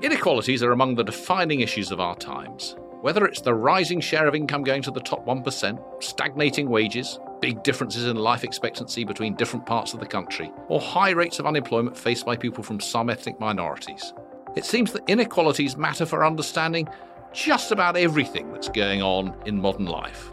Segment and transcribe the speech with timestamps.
[0.00, 2.76] Inequalities are among the defining issues of our times.
[3.00, 7.64] Whether it's the rising share of income going to the top 1%, stagnating wages, big
[7.64, 11.96] differences in life expectancy between different parts of the country, or high rates of unemployment
[11.96, 14.14] faced by people from some ethnic minorities,
[14.54, 16.88] it seems that inequalities matter for understanding
[17.32, 20.32] just about everything that's going on in modern life.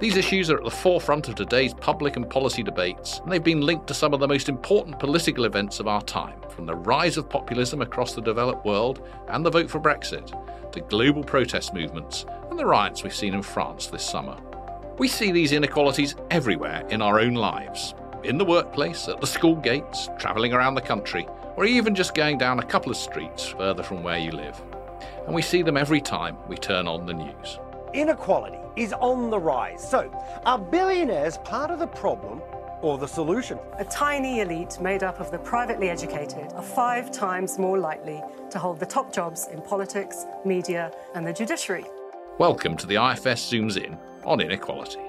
[0.00, 3.60] These issues are at the forefront of today's public and policy debates, and they've been
[3.60, 7.16] linked to some of the most important political events of our time, from the rise
[7.16, 10.32] of populism across the developed world and the vote for Brexit,
[10.72, 14.36] to global protest movements and the riots we've seen in France this summer.
[14.98, 19.56] We see these inequalities everywhere in our own lives in the workplace, at the school
[19.56, 23.82] gates, travelling around the country, or even just going down a couple of streets further
[23.82, 24.60] from where you live.
[25.26, 27.58] And we see them every time we turn on the news
[27.92, 29.88] inequality is on the rise.
[29.88, 30.10] So,
[30.44, 32.40] are billionaires part of the problem
[32.80, 33.58] or the solution?
[33.78, 38.58] A tiny elite made up of the privately educated are five times more likely to
[38.58, 41.84] hold the top jobs in politics, media, and the judiciary.
[42.38, 45.00] Welcome to the IFS Zooms In on Inequality.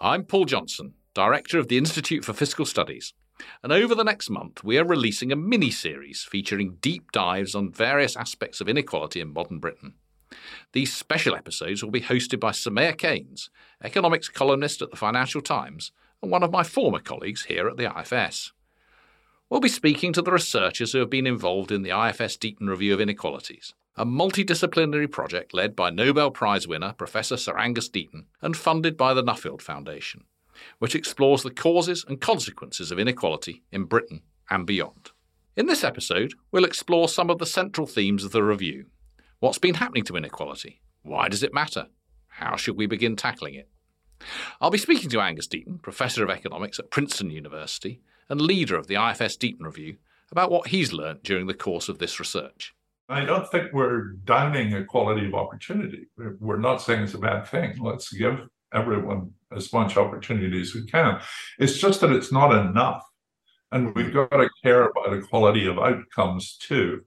[0.00, 3.14] I'm Paul Johnson, Director of the Institute for Fiscal Studies.
[3.62, 7.72] And over the next month, we are releasing a mini series featuring deep dives on
[7.72, 9.94] various aspects of inequality in modern Britain.
[10.72, 13.50] These special episodes will be hosted by Soumaya Keynes,
[13.82, 17.90] economics columnist at the Financial Times and one of my former colleagues here at the
[17.98, 18.52] IFS.
[19.50, 22.94] We'll be speaking to the researchers who have been involved in the IFS Deaton Review
[22.94, 28.56] of Inequalities, a multidisciplinary project led by Nobel Prize winner Professor Sir Angus Deaton and
[28.56, 30.24] funded by the Nuffield Foundation,
[30.78, 35.10] which explores the causes and consequences of inequality in Britain and beyond.
[35.54, 38.86] In this episode, we'll explore some of the central themes of the review
[39.42, 40.82] What's been happening to inequality?
[41.02, 41.88] Why does it matter?
[42.28, 43.68] How should we begin tackling it?
[44.60, 48.86] I'll be speaking to Angus Deaton, Professor of Economics at Princeton University and leader of
[48.86, 49.96] the IFS Deaton Review,
[50.30, 52.72] about what he's learnt during the course of this research.
[53.08, 56.06] I don't think we're downing equality of opportunity.
[56.38, 57.76] We're not saying it's a bad thing.
[57.80, 61.20] Let's give everyone as much opportunity as we can.
[61.58, 63.02] It's just that it's not enough.
[63.72, 67.00] And we've got to care about equality of outcomes too.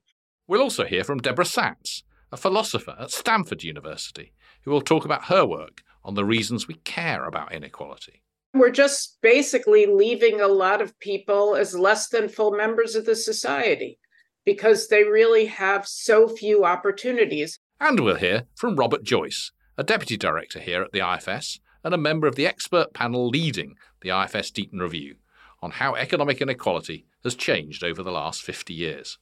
[0.47, 2.03] We'll also hear from Deborah Satz,
[2.35, 6.73] a philosopher at Stanford University, who will talk about her work on the reasons we
[6.83, 8.21] care about inequality.
[8.53, 13.15] We're just basically leaving a lot of people as less than full members of the
[13.15, 13.99] society
[14.43, 17.57] because they really have so few opportunities.
[17.79, 21.97] And we'll hear from Robert Joyce, a deputy director here at the IFS and a
[21.97, 25.15] member of the expert panel leading the IFS Deaton Review
[25.61, 29.19] on how economic inequality has changed over the last 50 years.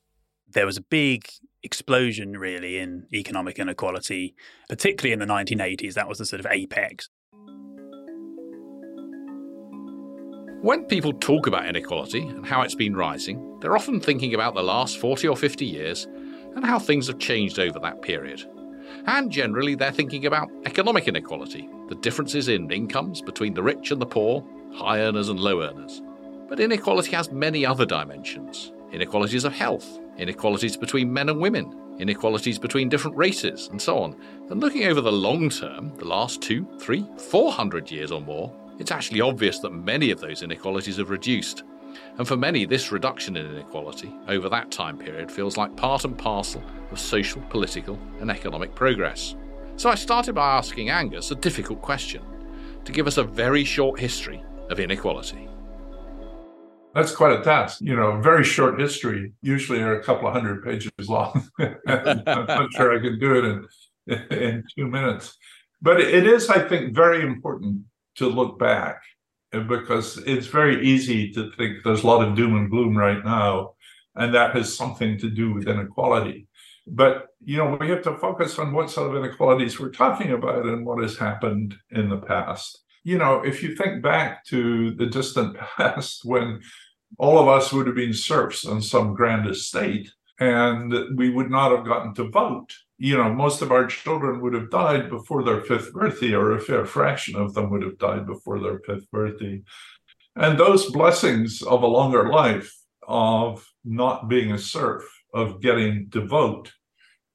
[0.48, 1.30] There was a big
[1.64, 4.36] explosion really in economic inequality,
[4.70, 5.94] particularly in the 1980s.
[5.94, 7.10] That was the sort of apex.
[10.62, 14.64] When people talk about inequality and how it's been rising, they're often thinking about the
[14.64, 16.06] last 40 or 50 years
[16.56, 18.46] and how things have changed over that period.
[19.06, 24.02] And generally, they're thinking about economic inequality, the differences in incomes between the rich and
[24.02, 26.02] the poor, high earners and low earners.
[26.48, 32.58] But inequality has many other dimensions inequalities of health, inequalities between men and women, inequalities
[32.58, 34.16] between different races, and so on.
[34.50, 38.54] And looking over the long term, the last two, three, four hundred years or more,
[38.80, 41.64] it's actually obvious that many of those inequalities have reduced.
[42.18, 46.18] And for many, this reduction in inequality over that time period feels like part and
[46.18, 49.36] parcel of social, political, and economic progress.
[49.76, 52.24] So I started by asking Angus a difficult question
[52.86, 55.48] to give us a very short history of inequality.
[56.94, 57.80] That's quite a task.
[57.82, 61.50] You know, very short history, usually are a couple of hundred pages long.
[61.60, 63.66] I'm not sure I can do
[64.08, 65.36] it in, in two minutes.
[65.82, 67.82] But it is, I think, very important
[68.16, 69.02] to look back
[69.52, 73.74] because it's very easy to think there's a lot of doom and gloom right now,
[74.16, 76.48] and that has something to do with inequality.
[76.86, 80.66] But you know, we have to focus on what sort of inequalities we're talking about
[80.66, 85.06] and what has happened in the past you know, if you think back to the
[85.06, 86.62] distant past when
[87.18, 91.72] all of us would have been serfs on some grand estate and we would not
[91.72, 92.74] have gotten to vote.
[92.98, 96.62] You know, most of our children would have died before their fifth birthday, or a
[96.62, 99.62] fair fraction of them would have died before their fifth birthday.
[100.36, 102.74] And those blessings of a longer life,
[103.08, 105.04] of not being a serf,
[105.34, 106.72] of getting to vote,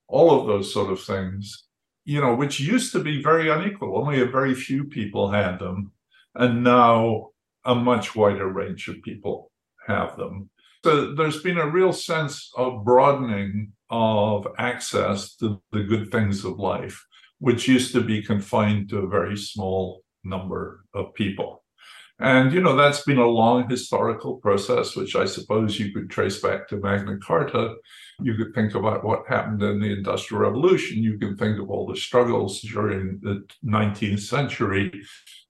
[0.08, 1.67] all of those sort of things,
[2.08, 3.98] you know, which used to be very unequal.
[3.98, 5.92] Only a very few people had them.
[6.34, 7.32] And now
[7.66, 9.52] a much wider range of people
[9.86, 10.48] have them.
[10.82, 16.58] So there's been a real sense of broadening of access to the good things of
[16.58, 16.98] life,
[17.40, 21.62] which used to be confined to a very small number of people.
[22.20, 26.40] And, you know, that's been a long historical process, which I suppose you could trace
[26.40, 27.76] back to Magna Carta.
[28.20, 31.02] You could think about what happened in the Industrial Revolution.
[31.02, 34.90] You can think of all the struggles during the 19th century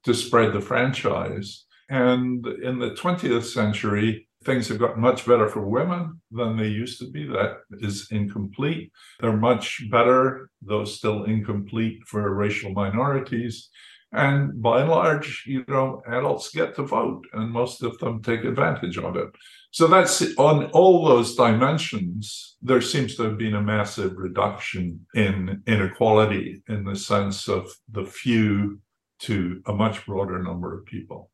[0.05, 1.65] to spread the franchise.
[1.89, 6.99] And in the 20th century, things have gotten much better for women than they used
[7.01, 7.27] to be.
[7.27, 8.93] That is incomplete.
[9.21, 13.71] They're much better, though still incomplete, for racial minorities.
[14.13, 18.45] And by and large, you know, adults get to vote, and most of them take
[18.45, 19.29] advantage of it.
[19.71, 25.63] So that's on all those dimensions, there seems to have been a massive reduction in
[25.67, 28.81] inequality in the sense of the few
[29.21, 31.31] to a much broader number of people.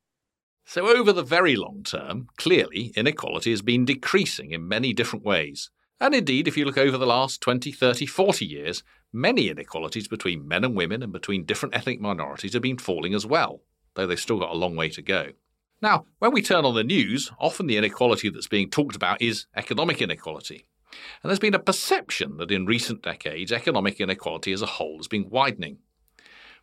[0.67, 5.70] So, over the very long term, clearly inequality has been decreasing in many different ways.
[6.00, 8.82] And indeed, if you look over the last 20, 30, 40 years,
[9.15, 13.25] many inequalities between men and women and between different ethnic minorities have been falling as
[13.25, 13.63] well,
[13.95, 15.29] though they've still got a long way to go.
[15.81, 19.47] Now, when we turn on the news, often the inequality that's being talked about is
[19.57, 20.67] economic inequality.
[21.23, 25.09] And there's been a perception that in recent decades, economic inequality as a whole has
[25.09, 25.79] been widening.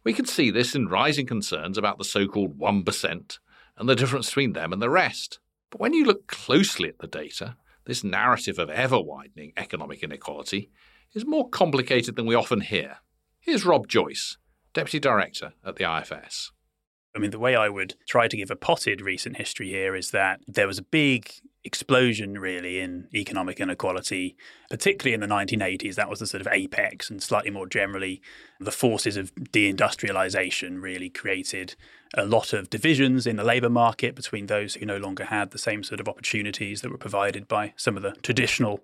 [0.04, 3.40] We can see this in rising concerns about the so called 1%
[3.78, 5.40] and the difference between them and the rest.
[5.70, 7.56] But when you look closely at the data,
[7.86, 10.72] this narrative of ever widening economic inequality
[11.14, 12.98] is more complicated than we often hear.
[13.40, 14.38] Here's Rob Joyce,
[14.74, 16.52] Deputy Director at the IFS.
[17.16, 20.12] I mean, the way I would try to give a potted recent history here is
[20.12, 21.30] that there was a big
[21.64, 24.38] explosion, really, in economic inequality,
[24.70, 25.96] particularly in the 1980s.
[25.96, 28.22] That was the sort of apex, and slightly more generally,
[28.60, 31.76] the forces of deindustrialization really created
[32.16, 35.58] a lot of divisions in the labour market between those who no longer had the
[35.58, 38.82] same sort of opportunities that were provided by some of the traditional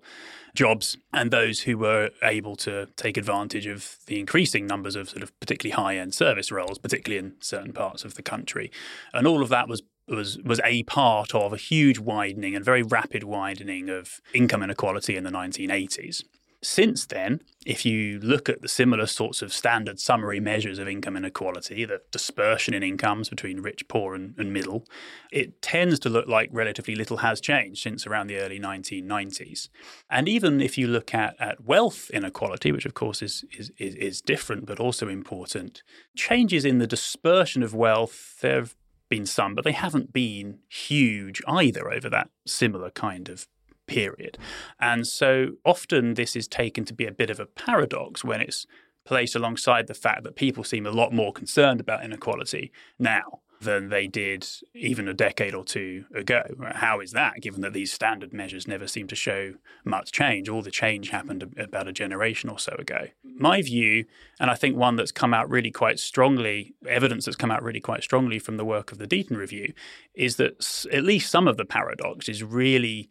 [0.54, 5.22] jobs and those who were able to take advantage of the increasing numbers of sort
[5.22, 8.70] of particularly high end service roles, particularly in certain parts of the country.
[9.12, 12.82] And all of that was was was a part of a huge widening and very
[12.82, 16.24] rapid widening of income inequality in the 1980s.
[16.60, 21.16] Since then, if you look at the similar sorts of standard summary measures of income
[21.16, 24.84] inequality, the dispersion in incomes between rich, poor, and, and, middle,
[25.30, 29.68] it tends to look like relatively little has changed since around the early 1990s.
[30.10, 33.94] And even if you look at, at wealth inequality, which of course is, is, is,
[33.94, 35.84] is different but also important,
[36.16, 38.74] changes in the dispersion of wealth, there have
[39.08, 43.46] been some, but they haven't been huge either over that similar kind of
[43.88, 44.38] period.
[44.78, 48.66] And so often this is taken to be a bit of a paradox when it's
[49.04, 53.88] placed alongside the fact that people seem a lot more concerned about inequality now than
[53.88, 56.42] they did even a decade or two ago.
[56.74, 59.54] How is that, given that these standard measures never seem to show
[59.84, 60.48] much change?
[60.48, 63.08] All the change happened about a generation or so ago.
[63.24, 64.04] My view,
[64.38, 67.80] and I think one that's come out really quite strongly, evidence that's come out really
[67.80, 69.72] quite strongly from the work of the Deaton Review,
[70.14, 73.08] is that at least some of the paradox is really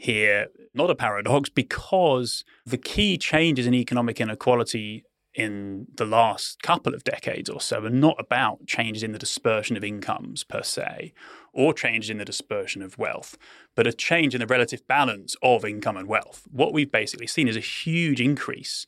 [0.00, 5.04] here not a paradox because the key changes in economic inequality
[5.34, 9.76] in the last couple of decades or so are not about changes in the dispersion
[9.76, 11.12] of incomes per se
[11.52, 13.36] or changes in the dispersion of wealth,
[13.76, 16.48] but a change in the relative balance of income and wealth.
[16.50, 18.86] What we've basically seen is a huge increase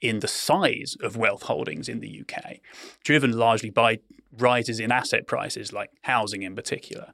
[0.00, 2.56] in the size of wealth holdings in the UK,
[3.04, 3.98] driven largely by
[4.36, 7.12] rises in asset prices, like housing in particular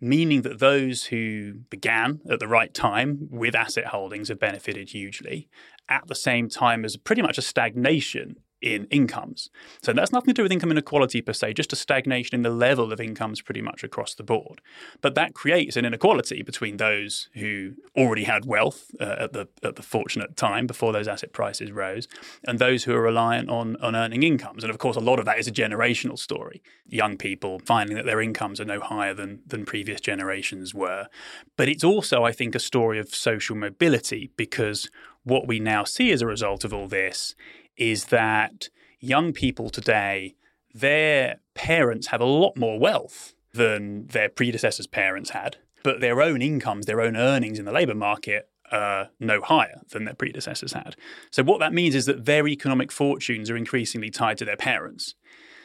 [0.00, 5.48] meaning that those who began at the right time with asset holdings have benefited hugely
[5.88, 9.50] at the same time as pretty much a stagnation in incomes.
[9.82, 12.50] So that's nothing to do with income inequality per se, just a stagnation in the
[12.50, 14.60] level of incomes pretty much across the board.
[15.00, 19.76] But that creates an inequality between those who already had wealth uh, at the at
[19.76, 22.08] the fortunate time before those asset prices rose,
[22.46, 24.64] and those who are reliant on on earning incomes.
[24.64, 26.62] And of course, a lot of that is a generational story.
[26.86, 31.08] Young people finding that their incomes are no higher than than previous generations were.
[31.56, 34.90] But it's also, I think, a story of social mobility because
[35.24, 37.34] what we now see as a result of all this
[37.76, 38.68] is that
[39.00, 40.34] young people today,
[40.74, 46.42] their parents have a lot more wealth than their predecessors' parents had, but their own
[46.42, 50.96] incomes, their own earnings in the labour market are no higher than their predecessors had.
[51.30, 55.14] So what that means is that their economic fortunes are increasingly tied to their parents.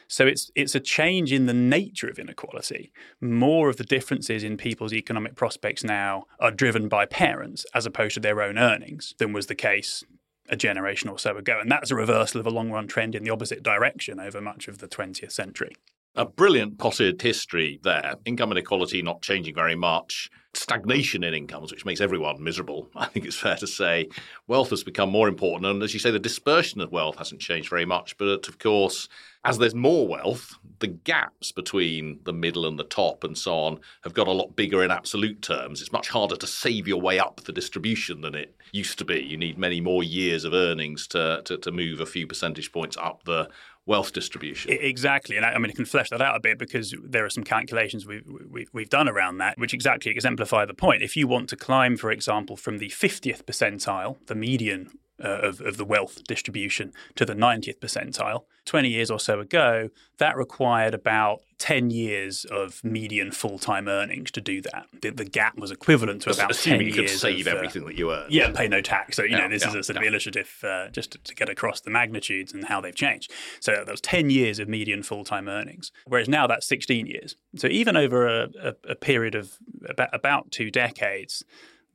[0.07, 2.91] So it's it's a change in the nature of inequality.
[3.21, 8.15] More of the differences in people's economic prospects now are driven by parents as opposed
[8.15, 10.03] to their own earnings than was the case
[10.49, 11.59] a generation or so ago.
[11.59, 14.67] And that's a reversal of a long run trend in the opposite direction over much
[14.67, 15.75] of the 20th century.
[16.15, 18.15] A brilliant potted history there.
[18.25, 20.29] Income inequality not changing very much.
[20.53, 24.09] stagnation in incomes, which makes everyone miserable, I think it's fair to say,
[24.47, 25.65] wealth has become more important.
[25.67, 28.17] And as you say, the dispersion of wealth hasn't changed very much.
[28.17, 29.07] But of course,
[29.43, 33.79] as there's more wealth, the gaps between the middle and the top and so on
[34.03, 35.81] have got a lot bigger in absolute terms.
[35.81, 39.19] It's much harder to save your way up the distribution than it used to be.
[39.19, 42.97] You need many more years of earnings to, to, to move a few percentage points
[42.97, 43.49] up the
[43.85, 44.71] wealth distribution.
[44.79, 47.29] Exactly, and I, I, mean, I can flesh that out a bit because there are
[47.29, 51.01] some calculations we've, we, we've done around that, which exactly exemplify the point.
[51.01, 54.91] If you want to climb, for example, from the 50th percentile, the median
[55.23, 58.43] uh, of, of the wealth distribution to the 90th percentile.
[58.65, 64.31] 20 years or so ago, that required about 10 years of median full time earnings
[64.31, 64.85] to do that.
[65.01, 67.21] The, the, gap was equivalent to about Assuming 10 you could years.
[67.21, 68.27] save of, uh, everything that you earn.
[68.29, 69.17] Yeah, pay no tax.
[69.17, 70.01] So, you yeah, know, this yeah, is a sort yeah.
[70.01, 73.31] of illustrative uh, just to, to, get across the magnitudes and how they've changed.
[73.59, 77.35] So, that was 10 years of median full time earnings, whereas now that's 16 years.
[77.55, 81.43] So, even over a, a, a period of about, about two decades,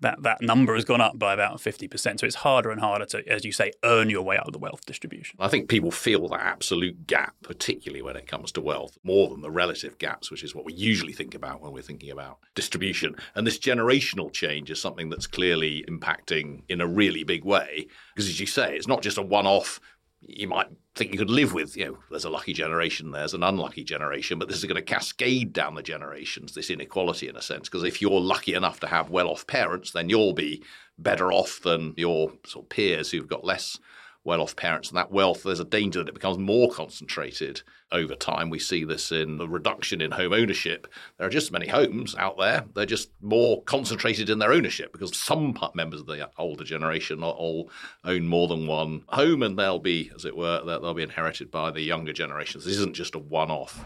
[0.00, 2.20] that that number has gone up by about 50%.
[2.20, 4.58] So it's harder and harder to, as you say, earn your way out of the
[4.58, 5.36] wealth distribution.
[5.40, 9.40] I think people feel that absolute gap, particularly when it comes to wealth, more than
[9.40, 13.16] the relative gaps, which is what we usually think about when we're thinking about distribution.
[13.34, 17.86] And this generational change is something that's clearly impacting in a really big way.
[18.14, 19.80] Because as you say, it's not just a one off
[20.28, 23.42] you might think you could live with, you know, there's a lucky generation, there's an
[23.42, 27.42] unlucky generation, but this is going to cascade down the generations, this inequality in a
[27.42, 27.68] sense.
[27.68, 30.62] Because if you're lucky enough to have well off parents, then you'll be
[30.98, 33.78] better off than your sort of peers who've got less
[34.26, 34.88] well off parents.
[34.90, 38.50] And that wealth, there's a danger that it becomes more concentrated over time.
[38.50, 40.86] We see this in the reduction in home ownership.
[41.16, 44.92] There are just as many homes out there, they're just more concentrated in their ownership
[44.92, 47.70] because some members of the older generation all
[48.04, 51.70] own more than one home and they'll be, as it were, they'll be inherited by
[51.70, 52.64] the younger generations.
[52.64, 53.84] This isn't just a one off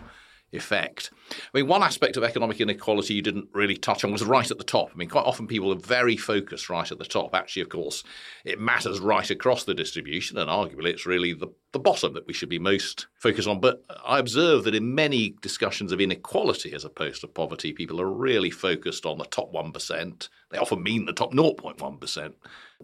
[0.52, 1.11] effect.
[1.30, 4.59] I mean, one aspect of economic inequality you didn't really touch on was right at
[4.59, 4.90] the top.
[4.92, 7.35] I mean, quite often people are very focused right at the top.
[7.35, 8.02] Actually, of course,
[8.45, 12.33] it matters right across the distribution, and arguably it's really the, the bottom that we
[12.33, 13.61] should be most focused on.
[13.61, 18.11] But I observe that in many discussions of inequality as opposed to poverty, people are
[18.11, 20.28] really focused on the top 1%.
[20.50, 22.35] They often mean the top 0.1%.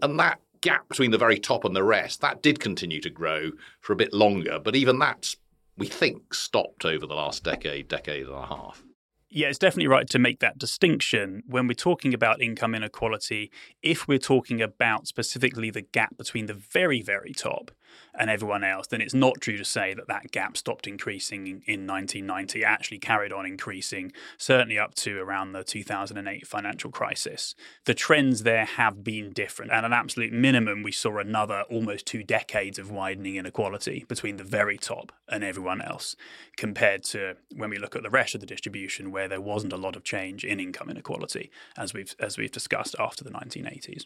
[0.02, 3.50] And that gap between the very top and the rest, that did continue to grow
[3.80, 5.36] for a bit longer, but even that's
[5.76, 8.82] we think stopped over the last decade, decade and a half.
[9.28, 13.50] Yeah, it's definitely right to make that distinction when we're talking about income inequality.
[13.82, 17.72] If we're talking about specifically the gap between the very, very top
[18.18, 21.86] and everyone else, then it's not true to say that that gap stopped increasing in
[21.86, 22.60] 1990.
[22.60, 27.54] It actually carried on increasing, certainly up to around the 2008 financial crisis.
[27.84, 29.72] The trends there have been different.
[29.72, 34.44] At an absolute minimum, we saw another almost two decades of widening inequality between the
[34.44, 36.16] very top and everyone else,
[36.56, 39.76] compared to when we look at the rest of the distribution, where there wasn't a
[39.76, 44.04] lot of change in income inequality, as we've as we've discussed after the 1980s.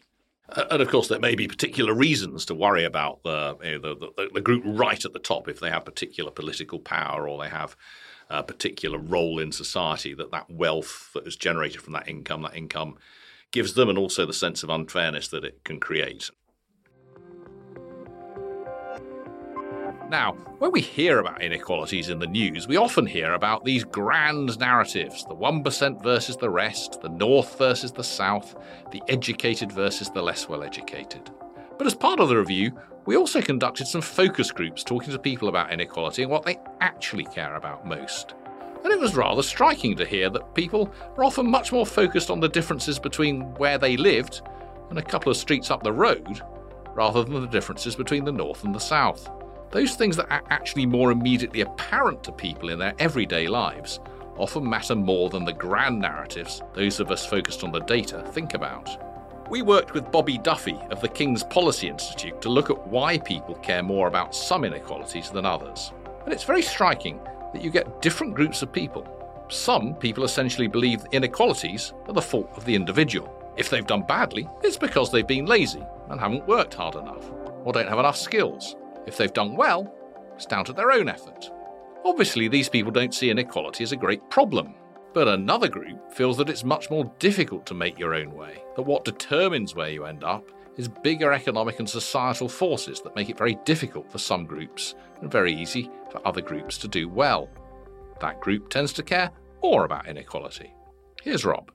[0.49, 4.41] And of course, there may be particular reasons to worry about the, the, the, the,
[4.41, 7.77] group right at the top if they have particular political power or they have
[8.29, 10.13] a particular role in society.
[10.13, 12.97] That that wealth that is generated from that income, that income
[13.51, 16.29] gives them, and also the sense of unfairness that it can create.
[20.11, 24.59] Now, when we hear about inequalities in the news, we often hear about these grand
[24.59, 28.57] narratives the 1% versus the rest, the North versus the South,
[28.91, 31.31] the educated versus the less well educated.
[31.77, 35.47] But as part of the review, we also conducted some focus groups talking to people
[35.47, 38.33] about inequality and what they actually care about most.
[38.83, 42.41] And it was rather striking to hear that people are often much more focused on
[42.41, 44.41] the differences between where they lived
[44.89, 46.41] and a couple of streets up the road,
[46.95, 49.29] rather than the differences between the North and the South.
[49.71, 54.01] Those things that are actually more immediately apparent to people in their everyday lives
[54.37, 58.53] often matter more than the grand narratives those of us focused on the data think
[58.53, 58.89] about.
[59.49, 63.55] We worked with Bobby Duffy of the King's Policy Institute to look at why people
[63.55, 65.93] care more about some inequalities than others.
[66.25, 67.19] And it's very striking
[67.53, 69.07] that you get different groups of people.
[69.49, 73.33] Some people essentially believe inequalities are the fault of the individual.
[73.57, 77.29] If they've done badly, it's because they've been lazy and haven't worked hard enough,
[77.63, 79.93] or don't have enough skills, if they've done well,
[80.35, 81.51] it's down to their own effort.
[82.03, 84.73] Obviously, these people don't see inequality as a great problem.
[85.13, 88.83] But another group feels that it's much more difficult to make your own way, that
[88.83, 93.37] what determines where you end up is bigger economic and societal forces that make it
[93.37, 97.49] very difficult for some groups and very easy for other groups to do well.
[98.21, 99.31] That group tends to care
[99.61, 100.73] more about inequality.
[101.21, 101.71] Here's Rob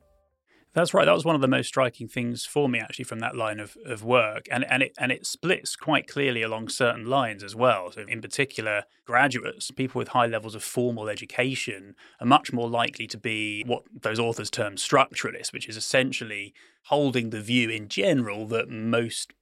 [0.77, 1.07] That's right.
[1.07, 3.79] That was one of the most striking things for me, actually, from that line of,
[3.87, 7.91] of work, and and it and it splits quite clearly along certain lines as well.
[7.93, 13.07] So, in particular, graduates, people with high levels of formal education, are much more likely
[13.07, 16.53] to be what those authors term structuralists, which is essentially
[16.85, 19.33] holding the view in general that most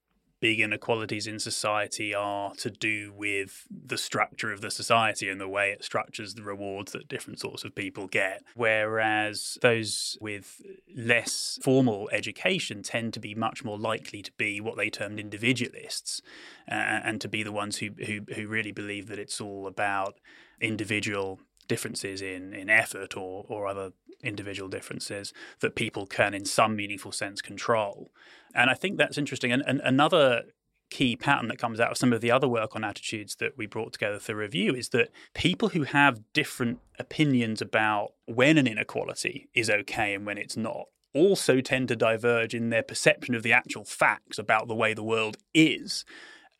[0.44, 5.48] big inequalities in society are to do with the structure of the society and the
[5.48, 8.42] way it structures the rewards that different sorts of people get.
[8.54, 10.60] Whereas those with
[10.94, 16.20] less formal education tend to be much more likely to be what they termed individualists
[16.70, 20.20] uh, and to be the ones who, who, who really believe that it's all about
[20.60, 23.92] individual differences in, in effort or, or other
[24.22, 28.10] individual differences that people can, in some meaningful sense, control.
[28.54, 29.52] And I think that's interesting.
[29.52, 30.44] And, and another
[30.90, 33.66] key pattern that comes out of some of the other work on attitudes that we
[33.66, 39.48] brought together for review is that people who have different opinions about when an inequality
[39.54, 43.52] is okay and when it's not also tend to diverge in their perception of the
[43.52, 46.04] actual facts about the way the world is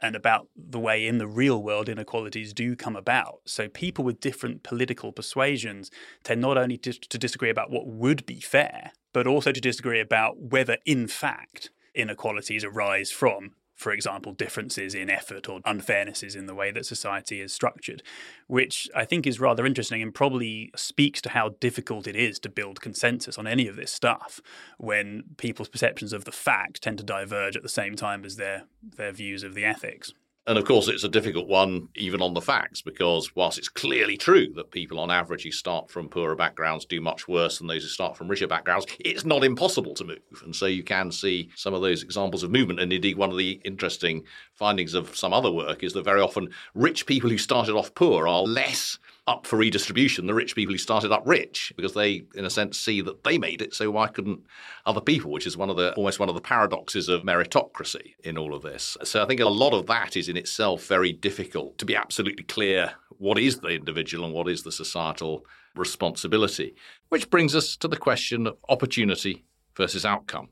[0.00, 3.40] and about the way in the real world inequalities do come about.
[3.44, 5.90] So people with different political persuasions
[6.22, 10.00] tend not only to, to disagree about what would be fair, but also to disagree
[10.00, 16.46] about whether, in fact, inequalities arise from for example, differences in effort or unfairnesses in
[16.46, 18.02] the way that society is structured,
[18.46, 22.48] which I think is rather interesting and probably speaks to how difficult it is to
[22.48, 24.40] build consensus on any of this stuff
[24.78, 28.64] when people's perceptions of the fact tend to diverge at the same time as their,
[28.96, 30.12] their views of the ethics.
[30.46, 34.18] And of course, it's a difficult one even on the facts because whilst it's clearly
[34.18, 37.82] true that people on average who start from poorer backgrounds do much worse than those
[37.82, 40.42] who start from richer backgrounds, it's not impossible to move.
[40.42, 42.80] And so you can see some of those examples of movement.
[42.80, 46.50] And indeed, one of the interesting findings of some other work is that very often
[46.74, 50.78] rich people who started off poor are less up for redistribution the rich people who
[50.78, 54.06] started up rich because they in a sense see that they made it so why
[54.06, 54.40] couldn't
[54.84, 58.36] other people which is one of the almost one of the paradoxes of meritocracy in
[58.36, 58.96] all of this.
[59.02, 62.44] So i think a lot of that is in itself very difficult to be absolutely
[62.44, 66.74] clear what is the individual and what is the societal responsibility
[67.08, 69.44] which brings us to the question of opportunity
[69.76, 70.48] versus outcome.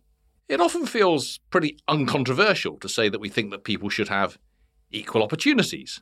[0.49, 4.38] It often feels pretty uncontroversial to say that we think that people should have
[4.91, 6.00] equal opportunities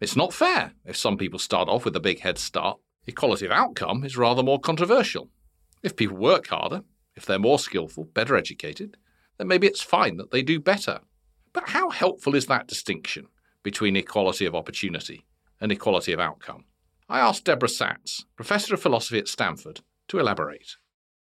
[0.00, 2.78] it's not fair if some people start off with a big head start.
[3.06, 5.30] Equality of outcome is rather more controversial.
[5.82, 6.82] If people work harder,
[7.14, 8.96] if they're more skillful, better educated,
[9.38, 11.00] then maybe it's fine that they do better.
[11.52, 13.28] But how helpful is that distinction
[13.62, 15.24] between equality of opportunity
[15.60, 16.64] and equality of outcome?
[17.08, 20.76] I asked Deborah Satz, Professor of Philosophy at Stanford, to elaborate.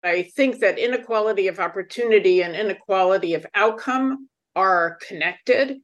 [0.04, 5.78] I think that inequality of opportunity and inequality of outcome are connected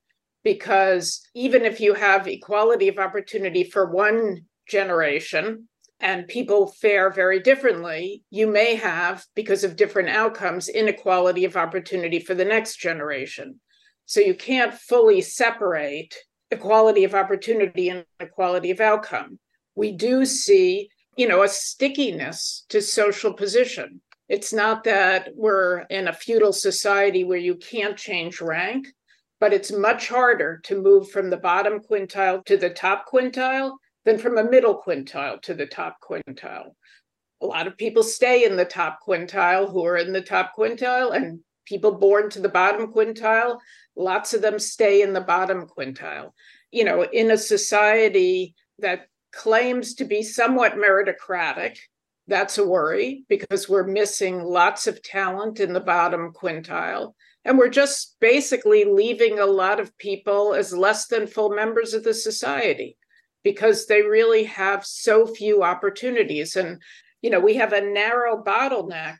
[0.43, 5.67] because even if you have equality of opportunity for one generation
[5.99, 12.19] and people fare very differently, you may have, because of different outcomes, inequality of opportunity
[12.19, 13.60] for the next generation.
[14.06, 16.15] So you can't fully separate
[16.52, 19.39] equality of opportunity and equality of outcome.
[19.75, 24.02] We do see, you know, a stickiness to social position.
[24.30, 28.88] It's not that we're in a feudal society where you can't change rank
[29.39, 34.17] but it's much harder to move from the bottom quintile to the top quintile than
[34.17, 36.73] from a middle quintile to the top quintile.
[37.41, 41.15] A lot of people stay in the top quintile who are in the top quintile,
[41.15, 43.60] and people born to the bottom quintile,
[43.95, 46.32] lots of them stay in the bottom quintile.
[46.71, 51.78] You know, in a society that claims to be somewhat meritocratic,
[52.28, 57.13] that's a worry because we're missing lots of talent in the bottom quintile.
[57.45, 62.04] And we're just basically leaving a lot of people as less than full members of
[62.04, 62.97] the society
[63.43, 66.56] because they really have so few opportunities.
[66.56, 66.82] And,
[67.21, 69.17] you know, we have a narrow bottleneck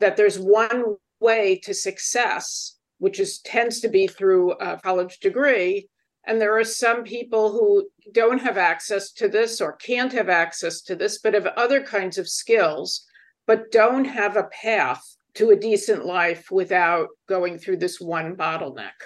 [0.00, 5.88] that there's one way to success, which is tends to be through a college degree.
[6.24, 10.82] And there are some people who don't have access to this or can't have access
[10.82, 13.04] to this, but have other kinds of skills,
[13.46, 18.98] but don't have a path to a decent life without going through this one bottleneck.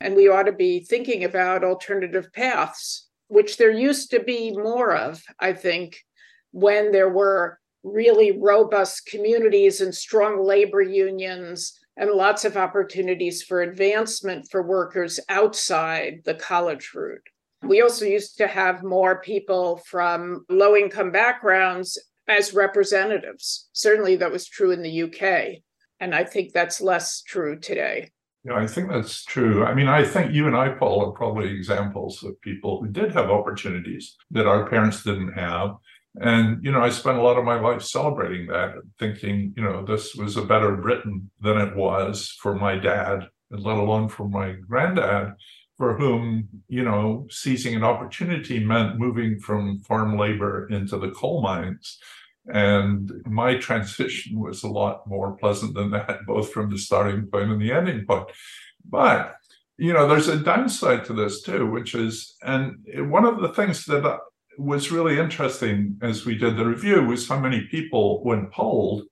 [0.00, 4.94] And we ought to be thinking about alternative paths, which there used to be more
[4.94, 5.98] of, I think,
[6.52, 13.62] when there were really robust communities and strong labor unions and lots of opportunities for
[13.62, 17.26] advancement for workers outside the college route.
[17.64, 21.98] We also used to have more people from low income backgrounds
[22.28, 23.68] as representatives.
[23.72, 25.62] Certainly, that was true in the UK.
[26.00, 28.10] And I think that's less true today.
[28.42, 29.64] Yeah, I think that's true.
[29.64, 33.12] I mean, I think you and I, Paul, are probably examples of people who did
[33.12, 35.72] have opportunities that our parents didn't have.
[36.20, 39.84] And, you know, I spent a lot of my life celebrating that, thinking, you know,
[39.84, 44.26] this was a better Britain than it was for my dad, and let alone for
[44.26, 45.34] my granddad,
[45.76, 51.42] for whom, you know, seizing an opportunity meant moving from farm labor into the coal
[51.42, 51.98] mines.
[52.46, 57.50] And my transition was a lot more pleasant than that, both from the starting point
[57.50, 58.28] and the ending point.
[58.88, 59.36] But
[59.80, 62.76] you know, there's a downside to this too, which is, and
[63.10, 64.18] one of the things that uh,
[64.58, 69.04] was really interesting as we did the review was how many people, when polled,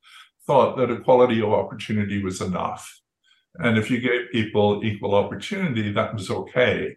[0.47, 3.01] thought that equality of opportunity was enough.
[3.55, 6.97] And if you gave people equal opportunity, that was okay.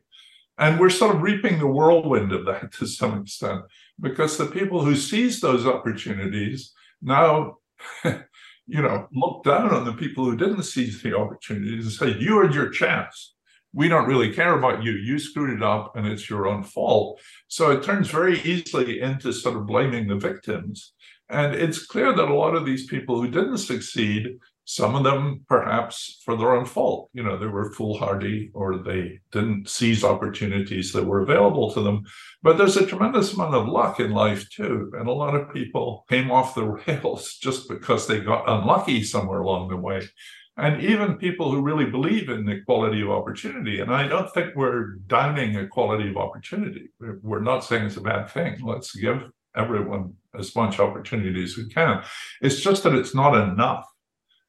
[0.62, 3.64] And we're sort of reaping the whirlwind of that to some extent,
[4.00, 6.72] because the people who seized those opportunities
[7.02, 7.58] now,
[8.06, 12.42] you know, look down on the people who didn't seize the opportunities and say, you
[12.42, 13.34] had your chance
[13.74, 14.92] we don't really care about you.
[14.92, 17.20] You screwed it up and it's your own fault.
[17.48, 20.94] So it turns very easily into sort of blaming the victims.
[21.30, 24.38] And it's clear that a lot of these people who didn't succeed,
[24.72, 29.20] some of them perhaps for their own fault, you know, they were foolhardy or they
[29.34, 32.04] didn't seize opportunities that were available to them.
[32.42, 34.90] But there's a tremendous amount of luck in life too.
[34.98, 39.42] And a lot of people came off the rails just because they got unlucky somewhere
[39.42, 40.08] along the way
[40.56, 43.82] and even people who really believe in equality of opportunity.
[43.82, 46.90] And I don't think we're downing equality of opportunity.
[47.00, 48.62] We're not saying it's a bad thing.
[48.64, 52.04] Let's give everyone as much opportunity as we can.
[52.42, 53.86] It's just that it's not enough.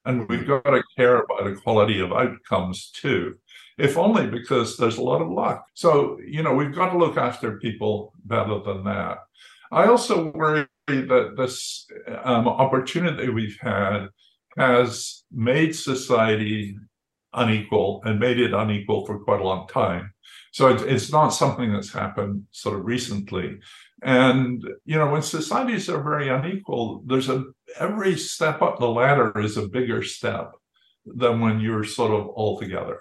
[0.04, 3.36] And we've got to care about equality of outcomes too,
[3.78, 5.64] if only because there's a lot of luck.
[5.74, 9.18] So, you know, we've got to look after people better than that.
[9.70, 11.86] I also worry that this
[12.24, 14.08] um, opportunity we've had
[14.58, 16.76] has made society
[17.32, 20.12] unequal and made it unequal for quite a long time.
[20.52, 23.58] So it's, it's not something that's happened sort of recently.
[24.02, 27.44] And you know, when societies are very unequal, there's a
[27.78, 30.52] every step up the ladder is a bigger step
[31.04, 32.98] than when you're sort of all together.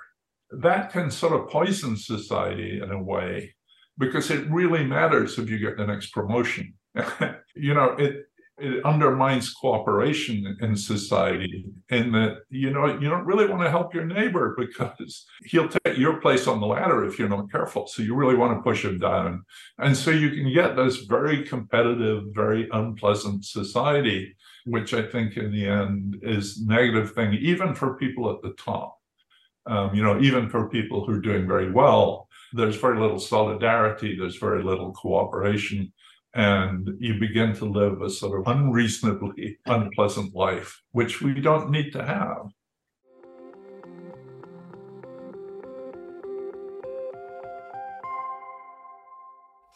[0.51, 3.55] That can sort of poison society in a way
[3.97, 6.73] because it really matters if you get the next promotion.
[7.55, 8.25] you know, it
[8.61, 13.93] it undermines cooperation in society and that you know you don't really want to help
[13.93, 17.87] your neighbor because he'll take your place on the ladder if you're not careful.
[17.87, 19.43] So you really want to push him down.
[19.79, 25.51] And so you can get this very competitive very unpleasant society which i think in
[25.51, 28.97] the end is negative thing even for people at the top.
[29.65, 34.17] Um, you know even for people who are doing very well there's very little solidarity
[34.17, 35.93] there's very little cooperation
[36.33, 41.91] and you begin to live a sort of unreasonably unpleasant life, which we don't need
[41.91, 42.51] to have.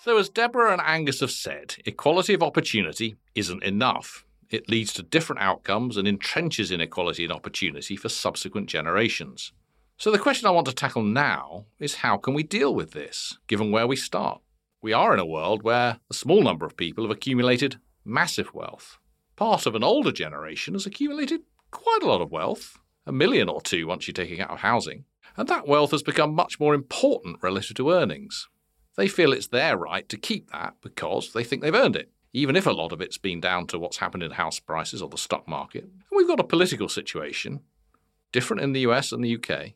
[0.06, 4.24] So, as Deborah and Angus have said, equality of opportunity isn't enough.
[4.52, 9.52] It leads to different outcomes and entrenches inequality and opportunity for subsequent generations.
[9.98, 13.40] So, the question I want to tackle now is how can we deal with this,
[13.48, 14.42] given where we start?
[14.86, 19.00] We are in a world where a small number of people have accumulated massive wealth.
[19.36, 23.62] Part of an older generation has accumulated quite a lot of wealth, a million or
[23.62, 25.06] two once you take it out of housing,
[25.38, 28.48] and that wealth has become much more important relative to earnings.
[28.96, 32.56] They feel it's their right to keep that because they think they've earned it, even
[32.56, 35.18] if a lot of it's been down to what's happened in house prices or the
[35.18, 35.86] stock market.
[35.86, 37.62] And we've got a political situation,
[38.32, 39.72] different in the US and the UK,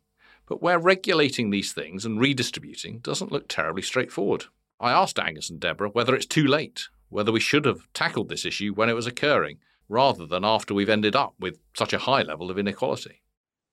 [0.46, 4.46] but where regulating these things and redistributing doesn't look terribly straightforward.
[4.80, 8.46] I asked Angus and Deborah whether it's too late, whether we should have tackled this
[8.46, 9.58] issue when it was occurring,
[9.90, 13.22] rather than after we've ended up with such a high level of inequality.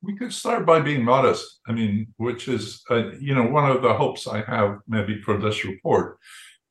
[0.03, 1.61] We could start by being modest.
[1.67, 5.39] I mean, which is, uh, you know, one of the hopes I have maybe for
[5.39, 6.19] this report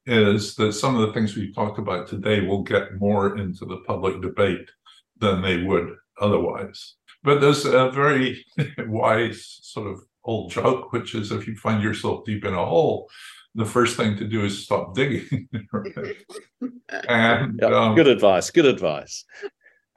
[0.05, 3.77] is that some of the things we've talked about today will get more into the
[3.87, 4.69] public debate
[5.17, 6.95] than they would otherwise.
[7.23, 8.45] But there's a very
[8.87, 13.09] wise sort of old joke, which is if you find yourself deep in a hole,
[13.55, 15.47] the first thing to do is stop digging.
[17.09, 18.51] and um, good advice.
[18.51, 19.25] Good advice.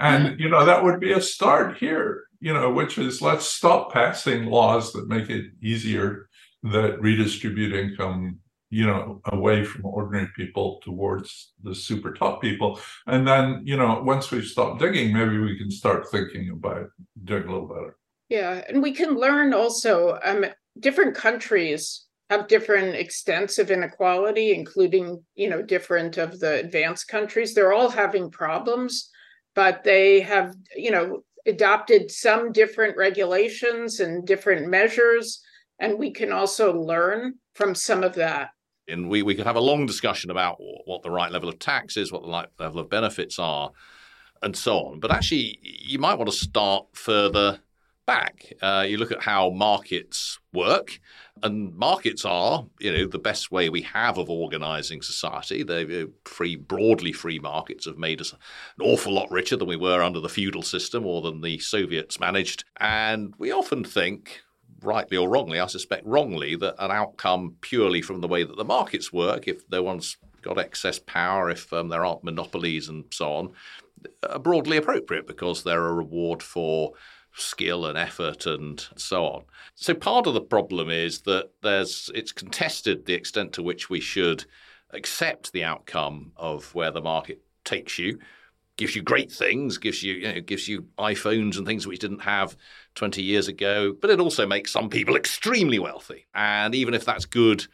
[0.00, 2.24] And you know that would be a start here.
[2.40, 6.28] You know, which is let's stop passing laws that make it easier
[6.62, 8.38] that redistribute income
[8.70, 14.02] you know away from ordinary people towards the super top people and then you know
[14.02, 16.88] once we've stopped digging maybe we can start thinking about
[17.24, 17.96] doing a little better
[18.28, 20.44] yeah and we can learn also um,
[20.80, 27.54] different countries have different extents of inequality, including, you know, different of the advanced countries.
[27.54, 29.08] They're all having problems,
[29.54, 35.40] but they have, you know, adopted some different regulations and different measures.
[35.78, 38.50] And we can also learn from some of that.
[38.88, 41.96] And we, we could have a long discussion about what the right level of tax
[41.96, 43.70] is, what the right level of benefits are,
[44.42, 45.00] and so on.
[45.00, 47.60] But actually, you might want to start further
[48.08, 48.54] back.
[48.62, 50.98] Uh, you look at how markets work,
[51.42, 55.62] and markets are, you know, the best way we have of organising society.
[55.62, 58.38] They free, broadly free markets have made us an
[58.80, 62.64] awful lot richer than we were under the feudal system or than the Soviets managed.
[62.78, 64.40] And we often think,
[64.80, 68.64] rightly or wrongly, I suspect wrongly, that an outcome purely from the way that the
[68.64, 73.30] markets work, if no one's got excess power, if um, there aren't monopolies and so
[73.34, 73.52] on,
[74.28, 76.94] are broadly appropriate because they're a reward for
[77.40, 79.44] skill and effort and so on.
[79.74, 84.00] So part of the problem is that there's it's contested the extent to which we
[84.00, 84.44] should
[84.90, 88.18] accept the outcome of where the market takes you
[88.78, 92.20] gives you great things, gives you, you know, gives you iPhones and things which didn't
[92.20, 92.56] have
[92.94, 96.26] 20 years ago, but it also makes some people extremely wealthy.
[96.32, 97.66] And even if that's good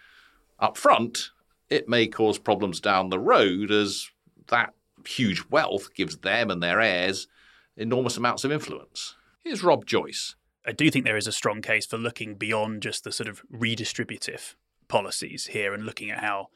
[0.59, 1.31] up front,
[1.69, 4.09] it may cause problems down the road as
[4.49, 4.73] that
[5.07, 7.29] huge wealth gives them and their heirs
[7.77, 9.15] enormous amounts of influence.
[9.45, 10.37] Here's Rob Joyce.
[10.67, 13.43] I do think there is a strong case for looking beyond just the sort of
[13.53, 14.55] redistributive
[14.89, 16.49] policies here and looking at how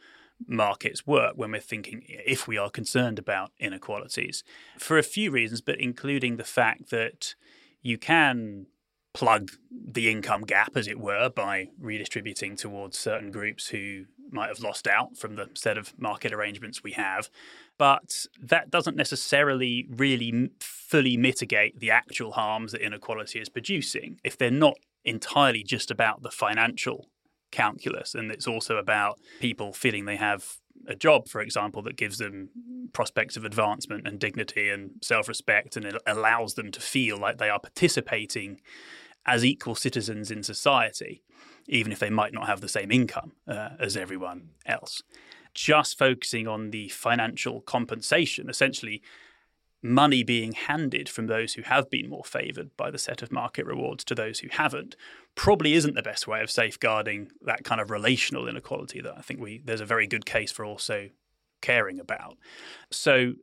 [0.46, 4.42] markets work when we're thinking if we are concerned about inequalities
[4.78, 7.34] for a few reasons, but including the fact that
[7.82, 8.64] you can
[9.12, 14.60] plug the income gap, as it were, by redistributing towards certain groups who might have
[14.60, 17.30] lost out from the set of market arrangements we have.
[17.78, 24.36] But that doesn't necessarily really fully mitigate the actual harms that inequality is producing if
[24.36, 27.08] they're not entirely just about the financial
[27.50, 28.14] calculus.
[28.14, 32.50] And it's also about people feeling they have a job, for example, that gives them
[32.92, 37.38] prospects of advancement and dignity and self respect, and it allows them to feel like
[37.38, 38.60] they are participating
[39.26, 41.22] as equal citizens in society,
[41.68, 45.02] even if they might not have the same income uh, as everyone else.
[45.54, 49.02] Just focusing on the financial compensation, essentially
[49.82, 53.64] money being handed from those who have been more favoured by the set of market
[53.64, 54.96] rewards to those who haven't
[55.36, 59.40] probably isn't the best way of safeguarding that kind of relational inequality that I think
[59.40, 61.10] we there's a very good case for also
[61.60, 62.36] caring about.
[62.90, 63.34] So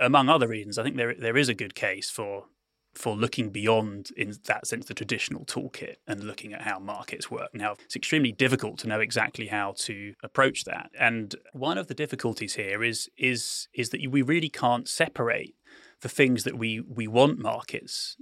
[0.00, 2.46] among other reasons, I think there there is a good case for
[2.94, 7.54] for looking beyond, in that sense, the traditional toolkit and looking at how markets work.
[7.54, 10.90] Now, it's extremely difficult to know exactly how to approach that.
[10.98, 15.54] And one of the difficulties here is is is that we really can't separate
[16.00, 18.16] the things that we we want markets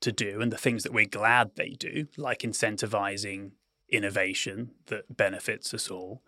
[0.00, 3.52] to do and the things that we're glad they do, like incentivizing
[3.88, 6.22] innovation that benefits us all,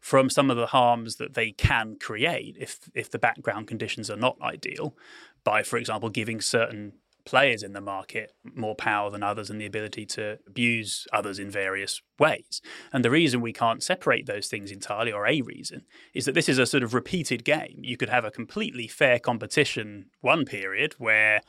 [0.00, 4.16] from some of the harms that they can create if if the background conditions are
[4.16, 4.96] not ideal,
[5.44, 6.92] by for example giving certain
[7.24, 11.50] players in the market more power than others and the ability to abuse others in
[11.50, 12.60] various ways.
[12.92, 15.82] And the reason we can't separate those things entirely, or a reason,
[16.14, 17.80] is that this is a sort of repeated game.
[17.82, 21.40] You could have a completely fair competition one period where,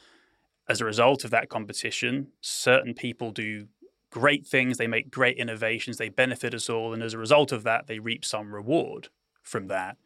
[0.68, 3.68] as a result of that competition, certain people do
[4.10, 7.64] great things, they make great innovations, they benefit us all, and as a result of
[7.64, 9.10] that, they reap some reward
[9.42, 9.98] from that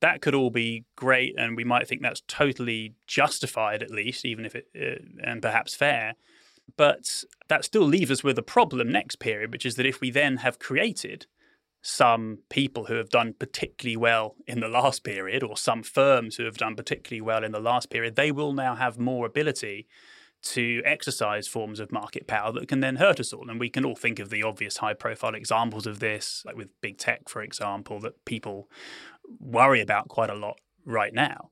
[0.00, 4.44] that could all be great, and we might think that's totally justified, at least, even
[4.44, 6.14] if it uh, and perhaps fair.
[6.76, 10.10] But that still leaves us with a problem next period, which is that if we
[10.10, 11.26] then have created
[11.80, 16.44] some people who have done particularly well in the last period, or some firms who
[16.44, 19.86] have done particularly well in the last period, they will now have more ability
[20.40, 23.48] to exercise forms of market power that can then hurt us all.
[23.50, 26.80] And we can all think of the obvious high profile examples of this, like with
[26.80, 28.68] big tech, for example, that people
[29.38, 31.50] worry about quite a lot right now.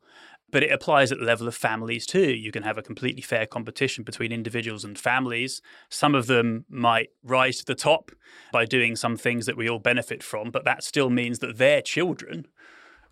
[0.51, 2.33] But it applies at the level of families too.
[2.33, 5.61] You can have a completely fair competition between individuals and families.
[5.89, 8.12] Some of them might rise to the top
[8.53, 11.83] by doing some things that we all benefit from, but that still means that their
[11.83, 12.47] children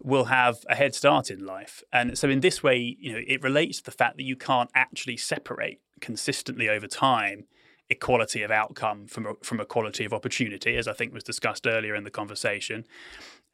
[0.00, 1.82] will have a head start in life.
[1.92, 4.70] And so in this way, you know, it relates to the fact that you can't
[4.74, 7.46] actually separate consistently over time
[7.90, 12.04] equality of outcome from from equality of opportunity, as I think was discussed earlier in
[12.04, 12.84] the conversation.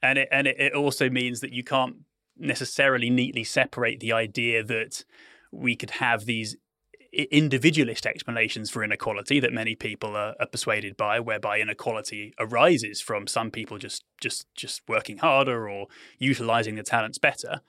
[0.02, 1.96] And it and it, also means that you can't
[2.38, 5.04] necessarily neatly separate the idea that
[5.52, 6.56] we could have these
[7.12, 13.26] individualist explanations for inequality that many people are, are, persuaded by, whereby inequality arises from
[13.26, 15.86] some people just just just working harder or
[16.18, 17.60] utilizing their talents better,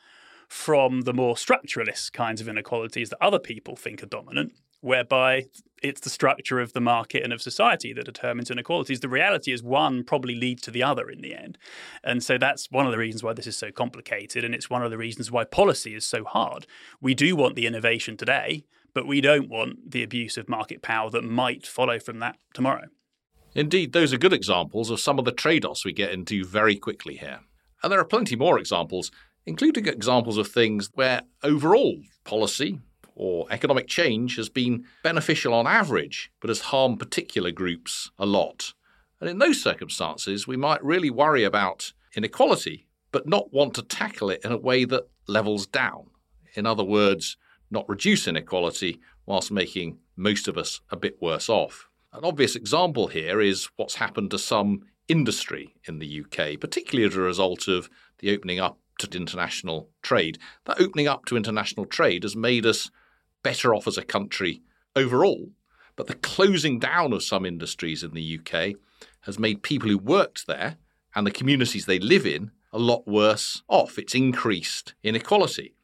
[0.47, 5.45] from the more structuralist kinds of inequalities that other people think are dominant, whereby
[5.81, 8.99] it's the structure of the market and of society that determines inequalities.
[8.99, 11.57] The reality is one probably leads to the other in the end.
[12.03, 14.43] And so that's one of the reasons why this is so complicated.
[14.43, 16.67] And it's one of the reasons why policy is so hard.
[17.01, 21.09] We do want the innovation today, but we don't want the abuse of market power
[21.09, 22.87] that might follow from that tomorrow.
[23.53, 26.75] Indeed, those are good examples of some of the trade offs we get into very
[26.75, 27.39] quickly here.
[27.83, 29.11] And there are plenty more examples,
[29.45, 32.79] including examples of things where overall policy
[33.21, 38.73] or economic change has been beneficial on average, but has harmed particular groups a lot.
[39.19, 44.31] And in those circumstances, we might really worry about inequality, but not want to tackle
[44.31, 46.07] it in a way that levels down.
[46.55, 47.37] In other words,
[47.69, 51.89] not reduce inequality whilst making most of us a bit worse off.
[52.13, 57.15] An obvious example here is what's happened to some industry in the UK, particularly as
[57.15, 60.39] a result of the opening up to international trade.
[60.65, 62.89] That opening up to international trade has made us
[63.43, 64.61] better off as a country
[64.95, 65.49] overall,
[65.95, 68.75] but the closing down of some industries in the UK
[69.21, 70.77] has made people who worked there
[71.15, 73.97] and the communities they live in a lot worse off.
[73.99, 75.75] It's increased inequality.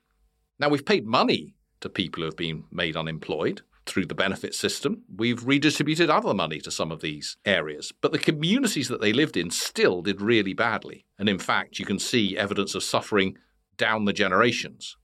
[0.60, 5.04] Now, we've paid money to people who have been made unemployed through the benefit system.
[5.16, 9.38] We've redistributed other money to some of these areas, but the communities that they lived
[9.38, 11.06] in still did really badly.
[11.18, 13.38] And in fact, you can see evidence of suffering
[13.78, 14.98] down the generations.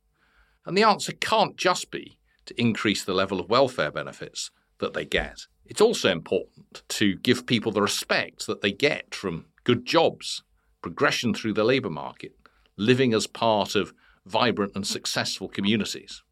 [0.66, 5.06] And the answer can't just be to increase the level of welfare benefits that they
[5.06, 5.48] get.
[5.66, 10.44] It's also important to give people the respect that they get from good jobs,
[10.82, 12.36] progression through the labour market,
[12.78, 13.94] living as part of
[14.26, 16.24] vibrant and successful communities.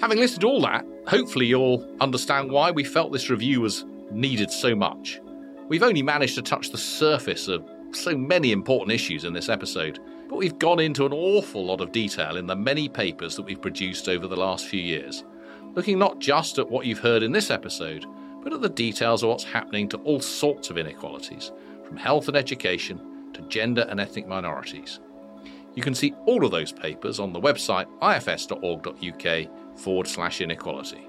[0.00, 4.74] Having listed all that, hopefully you'll understand why we felt this review was needed so
[4.74, 5.20] much.
[5.68, 10.00] We've only managed to touch the surface of so many important issues in this episode,
[10.28, 13.60] but we've gone into an awful lot of detail in the many papers that we've
[13.60, 15.24] produced over the last few years,
[15.74, 18.06] looking not just at what you've heard in this episode,
[18.42, 21.52] but at the details of what's happening to all sorts of inequalities,
[21.84, 23.00] from health and education
[23.32, 25.00] to gender and ethnic minorities.
[25.74, 31.08] You can see all of those papers on the website ifs.org.uk forward slash inequality.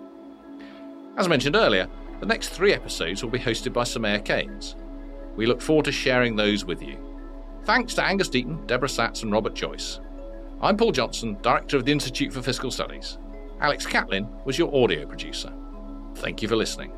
[1.18, 1.88] As mentioned earlier,
[2.20, 4.76] the next three episodes will be hosted by Soumaya Keynes.
[5.36, 6.98] We look forward to sharing those with you.
[7.66, 10.00] Thanks to Angus Deaton, Debra Satz, and Robert Joyce.
[10.62, 13.18] I'm Paul Johnson, Director of the Institute for Fiscal Studies.
[13.60, 15.52] Alex Catlin was your audio producer.
[16.16, 16.92] Thank you for listening.